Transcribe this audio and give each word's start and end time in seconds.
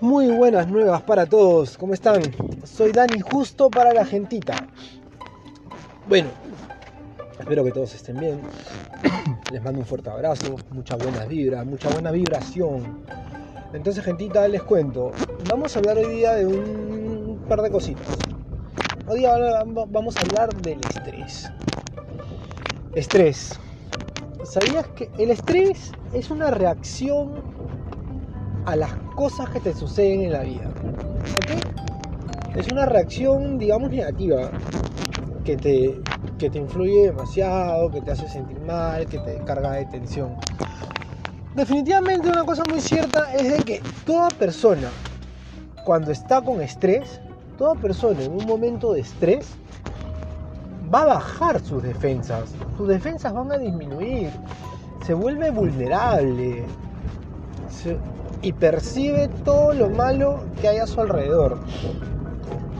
Muy 0.00 0.28
buenas 0.28 0.66
nuevas 0.66 1.02
para 1.02 1.26
todos, 1.26 1.76
¿cómo 1.76 1.92
están? 1.92 2.22
Soy 2.64 2.90
Dani 2.90 3.20
justo 3.20 3.68
para 3.68 3.92
la 3.92 4.06
gentita. 4.06 4.66
Bueno, 6.08 6.30
espero 7.38 7.62
que 7.64 7.70
todos 7.70 7.94
estén 7.94 8.18
bien. 8.18 8.40
Les 9.52 9.62
mando 9.62 9.80
un 9.80 9.84
fuerte 9.84 10.08
abrazo, 10.08 10.56
mucha 10.70 10.96
buena 10.96 11.26
vibra, 11.26 11.64
mucha 11.64 11.90
buena 11.90 12.12
vibración. 12.12 13.04
Entonces, 13.74 14.02
gentita, 14.02 14.48
les 14.48 14.62
cuento. 14.62 15.12
Vamos 15.50 15.76
a 15.76 15.80
hablar 15.80 15.98
hoy 15.98 16.16
día 16.16 16.32
de 16.32 16.46
un 16.46 17.44
par 17.46 17.60
de 17.60 17.70
cositas. 17.70 18.06
Hoy 19.06 19.18
día 19.18 19.34
vamos 19.66 20.16
a 20.16 20.20
hablar 20.20 20.54
del 20.62 20.80
estrés. 20.80 21.52
Estrés. 22.94 23.60
¿Sabías 24.44 24.88
que 24.96 25.10
el 25.18 25.30
estrés 25.30 25.92
es 26.14 26.30
una 26.30 26.50
reacción 26.50 27.59
a 28.66 28.76
las 28.76 28.92
cosas 29.14 29.48
que 29.50 29.60
te 29.60 29.74
suceden 29.74 30.22
en 30.22 30.32
la 30.32 30.42
vida. 30.42 30.70
¿Ok? 31.36 32.56
Es 32.56 32.70
una 32.72 32.86
reacción, 32.86 33.58
digamos, 33.58 33.90
negativa 33.90 34.50
que 35.44 35.56
te, 35.56 36.00
que 36.38 36.50
te 36.50 36.58
influye 36.58 37.06
demasiado, 37.06 37.90
que 37.90 38.00
te 38.00 38.10
hace 38.10 38.28
sentir 38.28 38.60
mal, 38.60 39.06
que 39.06 39.18
te 39.18 39.38
carga 39.44 39.72
de 39.72 39.86
tensión. 39.86 40.36
Definitivamente 41.54 42.28
una 42.28 42.44
cosa 42.44 42.62
muy 42.68 42.80
cierta 42.80 43.32
es 43.34 43.50
de 43.56 43.64
que 43.64 43.82
toda 44.04 44.28
persona, 44.28 44.88
cuando 45.84 46.10
está 46.10 46.40
con 46.42 46.60
estrés, 46.60 47.20
toda 47.58 47.74
persona 47.74 48.22
en 48.22 48.32
un 48.32 48.46
momento 48.46 48.92
de 48.92 49.00
estrés, 49.00 49.48
va 50.92 51.02
a 51.02 51.06
bajar 51.06 51.60
sus 51.60 51.82
defensas. 51.82 52.52
Sus 52.76 52.88
defensas 52.88 53.32
van 53.32 53.52
a 53.52 53.58
disminuir. 53.58 54.30
Se 55.06 55.14
vuelve 55.14 55.50
vulnerable 55.50 56.64
y 58.42 58.52
percibe 58.52 59.28
todo 59.44 59.72
lo 59.72 59.90
malo 59.90 60.40
que 60.60 60.68
hay 60.68 60.78
a 60.78 60.86
su 60.86 61.00
alrededor. 61.00 61.58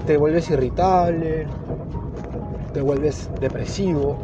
Te 0.07 0.17
vuelves 0.17 0.51
irritable, 0.51 1.47
te 2.73 2.81
vuelves 2.81 3.29
depresivo. 3.41 4.19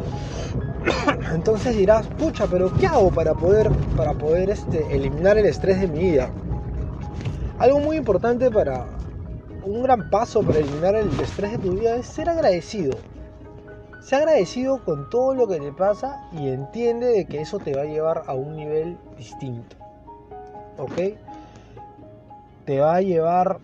Entonces 1.35 1.77
dirás, 1.77 2.07
pucha, 2.07 2.47
pero 2.47 2.73
¿qué 2.75 2.87
hago 2.87 3.11
para 3.11 3.35
poder, 3.35 3.71
para 3.97 4.13
poder 4.15 4.51
este, 4.51 4.95
eliminar 4.95 5.37
el 5.39 5.47
estrés 5.47 5.81
de 5.81 5.89
mi 5.89 5.99
vida? 6.01 6.31
Algo 7.59 7.81
muy 7.81 7.97
importante 7.97 8.51
para 8.51 8.87
un 9.65 9.83
gran 9.83 10.11
paso 10.11 10.43
para 10.43 10.61
eliminar 10.61 10.95
el 10.95 11.09
estrés 11.21 11.53
de 11.53 11.59
tu 11.59 11.73
vida 11.73 11.97
es 11.97 12.07
ser 12.07 12.29
agradecido. 12.29 12.97
Ser 14.01 14.21
agradecido 14.21 14.85
con 14.85 15.11
todo 15.11 15.35
lo 15.35 15.49
que 15.49 15.59
te 15.59 15.73
pasa 15.73 16.29
y 16.33 16.49
entiende 16.49 17.07
de 17.09 17.27
que 17.27 17.41
eso 17.41 17.59
te 17.59 17.75
va 17.75 17.83
a 17.83 17.87
llevar 17.87 18.23
a 18.27 18.35
un 18.35 18.55
nivel 18.55 18.97
distinto. 19.17 19.77
¿Ok? 20.79 21.01
te 22.67 22.81
va 22.81 22.97
a 22.97 23.01
llevar 23.01 23.61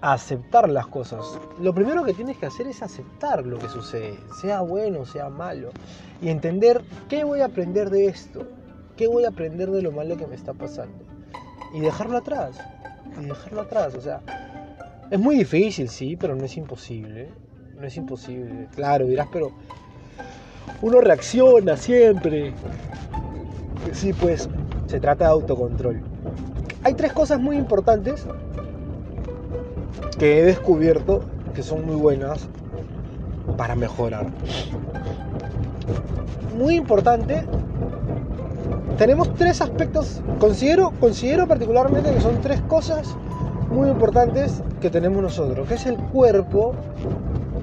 a 0.00 0.12
aceptar 0.12 0.68
las 0.68 0.88
cosas. 0.88 1.38
Lo 1.60 1.72
primero 1.72 2.04
que 2.04 2.12
tienes 2.12 2.36
que 2.36 2.46
hacer 2.46 2.66
es 2.66 2.82
aceptar 2.82 3.46
lo 3.46 3.58
que 3.58 3.68
sucede, 3.68 4.18
sea 4.40 4.60
bueno, 4.60 5.06
sea 5.06 5.30
malo, 5.30 5.70
y 6.20 6.28
entender 6.28 6.82
qué 7.08 7.24
voy 7.24 7.40
a 7.40 7.46
aprender 7.46 7.88
de 7.88 8.06
esto, 8.06 8.46
qué 8.96 9.06
voy 9.06 9.24
a 9.24 9.28
aprender 9.28 9.70
de 9.70 9.80
lo 9.80 9.92
malo 9.92 10.16
que 10.16 10.26
me 10.26 10.34
está 10.34 10.52
pasando, 10.52 11.04
y 11.72 11.80
dejarlo 11.80 12.18
atrás, 12.18 12.58
y 13.20 13.24
dejarlo 13.24 13.62
atrás, 13.62 13.94
o 13.94 14.00
sea, 14.00 14.20
es 15.10 15.18
muy 15.18 15.36
difícil, 15.36 15.88
sí, 15.88 16.16
pero 16.16 16.34
no 16.34 16.44
es 16.44 16.56
imposible, 16.56 17.30
no 17.78 17.86
es 17.86 17.96
imposible, 17.96 18.68
claro, 18.74 19.06
dirás, 19.06 19.28
pero 19.32 19.52
uno 20.82 21.00
reacciona 21.00 21.76
siempre, 21.76 22.52
sí, 23.92 24.12
pues 24.12 24.48
se 24.86 25.00
trata 25.00 25.24
de 25.24 25.30
autocontrol 25.30 26.02
hay 26.86 26.94
tres 26.94 27.12
cosas 27.12 27.40
muy 27.40 27.56
importantes 27.56 28.24
que 30.20 30.38
he 30.38 30.44
descubierto 30.44 31.24
que 31.52 31.64
son 31.64 31.84
muy 31.84 31.96
buenas 31.96 32.46
para 33.56 33.74
mejorar. 33.74 34.28
Muy 36.56 36.76
importante, 36.76 37.42
tenemos 38.98 39.34
tres 39.34 39.60
aspectos, 39.60 40.22
considero, 40.38 40.92
considero 41.00 41.48
particularmente 41.48 42.12
que 42.12 42.20
son 42.20 42.40
tres 42.40 42.60
cosas 42.60 43.16
muy 43.68 43.88
importantes 43.90 44.62
que 44.80 44.88
tenemos 44.88 45.20
nosotros, 45.20 45.66
que 45.66 45.74
es 45.74 45.86
el 45.86 45.96
cuerpo, 45.96 46.76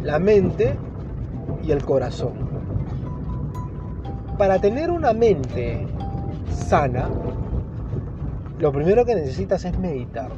la 0.03 0.19
mente 0.19 0.75
y 1.63 1.71
el 1.71 1.81
corazón. 1.85 2.33
Para 4.37 4.59
tener 4.59 4.91
una 4.91 5.13
mente 5.13 5.87
sana, 6.53 7.09
lo 8.59 8.71
primero 8.71 9.05
que 9.05 9.15
necesitas 9.15 9.65
es 9.65 9.77
meditar. 9.77 10.29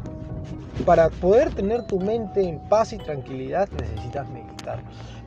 Para 0.85 1.09
poder 1.09 1.53
tener 1.53 1.83
tu 1.83 1.99
mente 1.99 2.41
en 2.41 2.59
paz 2.69 2.93
y 2.93 2.97
tranquilidad 2.97 3.69
necesitas 3.79 4.27
meditar. 4.29 4.79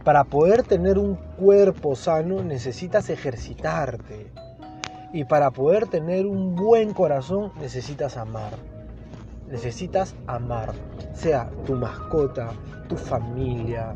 Para 0.05 0.25
poder 0.25 0.63
tener 0.63 0.99
un 0.99 1.15
cuerpo 1.15 1.95
sano 1.95 2.43
necesitas 2.43 3.09
ejercitarte. 3.11 4.31
Y 5.13 5.25
para 5.25 5.51
poder 5.51 5.87
tener 5.87 6.27
un 6.27 6.55
buen 6.55 6.93
corazón 6.93 7.53
necesitas 7.61 8.17
amar. 8.17 8.53
Necesitas 9.49 10.15
amar, 10.27 10.73
sea 11.15 11.51
tu 11.65 11.75
mascota, 11.75 12.51
tu 12.89 12.97
familia, 12.97 13.95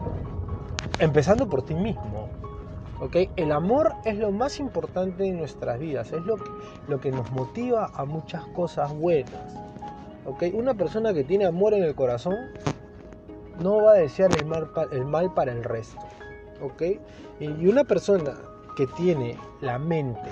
empezando 0.99 1.49
por 1.49 1.63
ti 1.63 1.75
mismo. 1.75 2.29
El 3.37 3.51
amor 3.51 3.95
es 4.05 4.17
lo 4.17 4.31
más 4.31 4.61
importante 4.61 5.27
en 5.27 5.39
nuestras 5.39 5.79
vidas, 5.79 6.13
es 6.13 6.25
lo 6.25 6.37
que, 6.37 6.51
lo 6.87 7.01
que 7.01 7.11
nos 7.11 7.31
motiva 7.33 7.91
a 7.95 8.05
muchas 8.05 8.45
cosas 8.55 8.95
buenas. 8.97 9.57
Una 10.53 10.75
persona 10.75 11.13
que 11.13 11.25
tiene 11.25 11.47
amor 11.47 11.75
en 11.75 11.83
el 11.83 11.97
corazón 11.97 12.37
no 13.61 13.83
va 13.83 13.93
a 13.93 13.97
desear 13.97 14.31
el 14.93 15.05
mal, 15.05 15.35
para 15.35 15.53
el 15.53 15.65
resto. 15.65 16.01
Y 17.41 17.67
una 17.67 17.83
persona 17.83 18.35
que 18.77 18.87
tiene 18.87 19.37
la 19.61 19.79
mente 19.79 20.31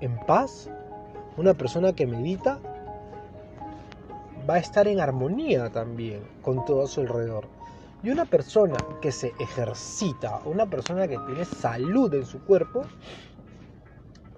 en 0.00 0.18
paz, 0.26 0.68
una 1.38 1.54
persona 1.54 1.94
que 1.94 2.06
medita, 2.06 2.58
va 4.48 4.54
a 4.54 4.58
estar 4.58 4.86
en 4.88 5.00
armonía 5.00 5.70
también 5.70 6.20
con 6.42 6.64
todo 6.66 6.84
a 6.84 6.86
su 6.86 7.00
alrededor. 7.00 7.46
Y 8.02 8.10
una 8.10 8.24
persona 8.24 8.76
que 9.00 9.10
se 9.10 9.32
ejercita, 9.38 10.40
una 10.44 10.66
persona 10.66 11.08
que 11.08 11.18
tiene 11.26 11.44
salud 11.44 12.12
en 12.14 12.24
su 12.24 12.40
cuerpo, 12.40 12.82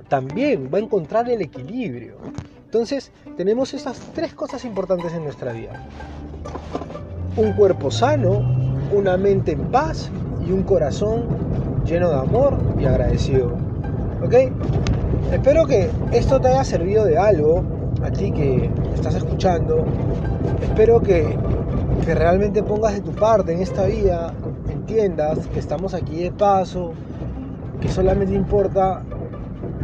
también 0.09 0.71
va 0.73 0.79
a 0.79 0.81
encontrar 0.81 1.29
el 1.29 1.43
equilibrio. 1.43 2.17
Entonces, 2.65 3.13
tenemos 3.37 3.75
esas 3.75 3.99
tres 4.15 4.35
cosas 4.35 4.65
importantes 4.65 5.13
en 5.13 5.25
nuestra 5.25 5.53
vida. 5.53 5.87
Un 7.37 7.53
cuerpo 7.53 7.91
sano, 7.91 8.41
una 8.93 9.17
mente 9.17 9.53
en 9.53 9.71
paz 9.71 10.11
y 10.47 10.53
un 10.53 10.63
corazón 10.63 11.27
lleno 11.85 12.11
de 12.11 12.17
amor 12.17 12.59
y 12.79 12.85
agradecido. 12.87 13.57
¿Ok? 14.25 14.35
Espero 15.33 15.67
que 15.67 15.91
esto 16.13 16.41
te 16.41 16.49
haya 16.49 16.65
servido 16.65 17.05
de 17.05 17.19
algo 17.19 17.63
a 18.03 18.11
ti 18.11 18.33
que 18.33 18.71
estás 18.95 19.15
escuchando. 19.15 19.85
Espero 20.63 21.01
que 21.01 21.37
que 22.09 22.15
realmente 22.15 22.63
pongas 22.63 22.95
de 22.95 23.03
tu 23.03 23.11
parte 23.11 23.53
en 23.53 23.61
esta 23.61 23.85
vida, 23.85 24.33
entiendas 24.71 25.47
que 25.49 25.59
estamos 25.59 25.93
aquí 25.93 26.23
de 26.23 26.31
paso, 26.31 26.95
que 27.83 27.89
solamente 27.91 28.35
importa 28.35 29.03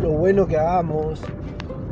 lo 0.01 0.13
bueno 0.13 0.47
que 0.47 0.57
hagamos, 0.57 1.21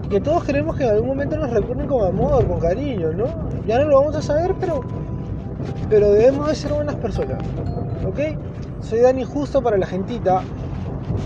que 0.09 0.23
todos 0.23 0.45
queremos 0.45 0.75
que 0.79 0.85
en 0.85 0.91
algún 0.93 1.09
momento 1.09 1.37
nos 1.37 1.51
recuerden 1.51 1.87
con 1.87 2.07
amor, 2.07 2.47
con 2.47 2.61
cariño, 2.61 3.13
¿no? 3.13 3.27
Ya 3.67 3.79
no 3.79 3.91
lo 3.91 4.01
vamos 4.01 4.17
a 4.17 4.23
saber, 4.23 4.55
pero, 4.59 4.81
pero 5.91 6.11
debemos 6.13 6.49
de 6.49 6.55
ser 6.55 6.73
buenas 6.73 6.95
personas, 6.95 7.43
¿ok? 8.07 8.21
Soy 8.81 9.01
Dani 9.01 9.25
Justo 9.25 9.61
para 9.61 9.77
la 9.77 9.85
gentita. 9.85 10.41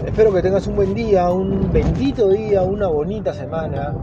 Espero 0.05 0.35
que 0.35 0.43
tengas 0.43 0.67
un 0.67 0.75
buen 0.75 0.95
día, 0.95 1.31
un 1.31 1.73
bendito 1.73 2.31
día, 2.31 2.63
una 2.63 2.89
bonita 2.89 3.33
semana 3.33 3.95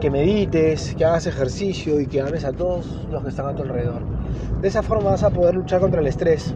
que 0.00 0.10
medites, 0.10 0.92
que 0.96 1.04
hagas 1.04 1.28
ejercicio 1.28 2.00
y 2.00 2.08
que 2.08 2.20
ames 2.20 2.44
a 2.44 2.52
todos 2.52 3.06
los 3.12 3.22
que 3.22 3.28
están 3.28 3.46
a 3.46 3.54
tu 3.54 3.62
alrededor. 3.62 4.13
De 4.60 4.68
esa 4.68 4.82
forma 4.82 5.10
vas 5.10 5.22
a 5.22 5.30
poder 5.30 5.54
luchar 5.54 5.80
contra 5.80 6.00
el 6.00 6.06
estrés, 6.06 6.54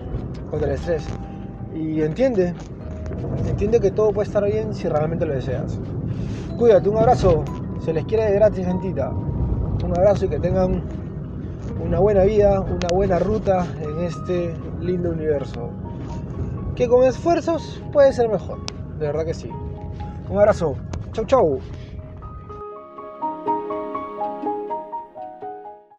contra 0.50 0.68
el 0.68 0.74
estrés. 0.74 1.06
Y 1.74 2.02
entiende, 2.02 2.54
entiende 3.46 3.80
que 3.80 3.90
todo 3.90 4.12
puede 4.12 4.26
estar 4.26 4.44
bien 4.44 4.74
si 4.74 4.88
realmente 4.88 5.26
lo 5.26 5.34
deseas. 5.34 5.78
Cuídate, 6.56 6.88
un 6.88 6.96
abrazo, 6.96 7.44
se 7.84 7.92
les 7.92 8.04
quiere 8.04 8.24
de 8.24 8.32
gratis, 8.32 8.66
gentita. 8.66 9.10
Un 9.10 9.92
abrazo 9.96 10.24
y 10.24 10.28
que 10.28 10.40
tengan 10.40 10.82
una 11.84 12.00
buena 12.00 12.24
vida, 12.24 12.60
una 12.60 12.88
buena 12.92 13.18
ruta 13.18 13.66
en 13.80 14.04
este 14.04 14.54
lindo 14.80 15.10
universo. 15.10 15.70
Que 16.74 16.88
con 16.88 17.04
esfuerzos 17.04 17.82
puede 17.92 18.12
ser 18.12 18.28
mejor, 18.28 18.58
de 18.98 19.06
verdad 19.06 19.24
que 19.24 19.34
sí. 19.34 19.50
Un 20.28 20.38
abrazo, 20.38 20.76
chau 21.12 21.24
chau. 21.24 21.60